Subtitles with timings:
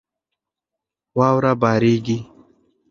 [1.17, 2.17] واوره بارېږي.